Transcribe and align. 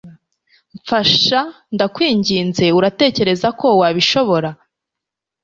mfasha, 0.77 1.39
ndakwinginze! 1.75 2.65
uratekereza 2.77 3.47
ko 3.59 3.67
wabishobora 3.81 4.49